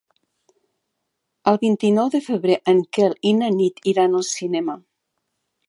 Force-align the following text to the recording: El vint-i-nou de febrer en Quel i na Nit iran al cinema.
El 1.51 1.59
vint-i-nou 1.65 2.09
de 2.17 2.21
febrer 2.29 2.57
en 2.75 2.81
Quel 2.99 3.15
i 3.33 3.35
na 3.43 3.53
Nit 3.59 3.85
iran 3.95 4.21
al 4.23 4.27
cinema. 4.33 4.79